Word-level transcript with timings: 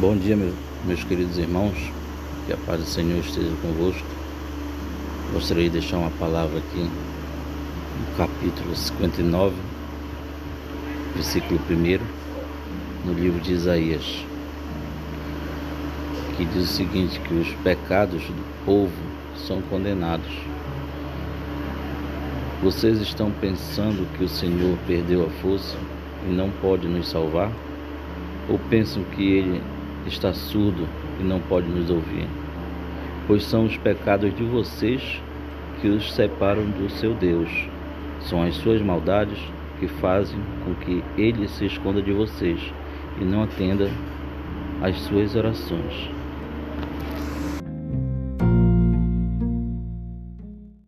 Bom 0.00 0.16
dia, 0.16 0.36
meus 0.84 1.04
queridos 1.04 1.38
irmãos. 1.38 1.92
Que 2.46 2.52
a 2.52 2.56
paz 2.56 2.80
do 2.80 2.84
Senhor 2.86 3.20
esteja 3.20 3.52
convosco. 3.62 4.04
Gostaria 5.32 5.70
de 5.70 5.78
deixar 5.78 5.98
uma 5.98 6.10
palavra 6.10 6.58
aqui 6.58 6.80
no 6.80 8.16
capítulo 8.16 8.74
59, 8.74 9.54
versículo 11.14 11.60
1, 11.70 13.06
no 13.06 13.12
livro 13.12 13.40
de 13.40 13.52
Isaías, 13.52 14.24
que 16.36 16.44
diz 16.44 16.64
o 16.64 16.74
seguinte: 16.74 17.20
que 17.20 17.34
os 17.34 17.48
pecados 17.62 18.24
do 18.24 18.64
povo 18.66 18.90
são 19.36 19.62
condenados. 19.62 20.34
Vocês 22.64 23.00
estão 23.00 23.30
pensando 23.30 24.08
que 24.18 24.24
o 24.24 24.28
Senhor 24.28 24.76
perdeu 24.88 25.24
a 25.24 25.30
força 25.40 25.76
e 26.28 26.32
não 26.32 26.50
pode 26.50 26.88
nos 26.88 27.08
salvar? 27.08 27.52
Ou 28.48 28.58
pensam 28.68 29.04
que 29.04 29.22
ele 29.22 29.62
está 30.06 30.32
surdo 30.32 30.86
e 31.20 31.22
não 31.22 31.40
pode 31.40 31.68
nos 31.68 31.90
ouvir? 31.90 32.26
Pois 33.26 33.44
são 33.44 33.64
os 33.64 33.76
pecados 33.76 34.34
de 34.34 34.44
vocês 34.44 35.22
que 35.80 35.88
os 35.88 36.12
separam 36.12 36.64
do 36.64 36.90
seu 36.90 37.14
Deus. 37.14 37.50
São 38.20 38.42
as 38.42 38.54
suas 38.56 38.80
maldades 38.80 39.38
que 39.78 39.88
fazem 39.88 40.38
com 40.64 40.74
que 40.74 41.02
ele 41.16 41.48
se 41.48 41.66
esconda 41.66 42.00
de 42.00 42.12
vocês 42.12 42.60
e 43.20 43.24
não 43.24 43.42
atenda 43.42 43.90
às 44.82 44.96
suas 45.00 45.34
orações. 45.34 46.10